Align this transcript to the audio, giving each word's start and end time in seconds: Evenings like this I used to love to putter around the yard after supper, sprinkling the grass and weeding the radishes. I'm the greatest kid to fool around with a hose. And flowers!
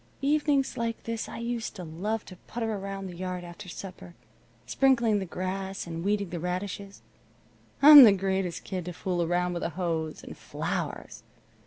Evenings 0.23 0.77
like 0.79 1.03
this 1.03 1.29
I 1.29 1.37
used 1.37 1.75
to 1.75 1.83
love 1.83 2.25
to 2.25 2.35
putter 2.47 2.73
around 2.73 3.05
the 3.05 3.15
yard 3.15 3.43
after 3.43 3.69
supper, 3.69 4.15
sprinkling 4.65 5.19
the 5.19 5.27
grass 5.27 5.85
and 5.85 6.03
weeding 6.03 6.31
the 6.31 6.39
radishes. 6.39 7.03
I'm 7.83 8.03
the 8.03 8.11
greatest 8.11 8.63
kid 8.63 8.85
to 8.85 8.93
fool 8.93 9.21
around 9.21 9.53
with 9.53 9.61
a 9.61 9.69
hose. 9.69 10.23
And 10.23 10.35
flowers! 10.35 11.21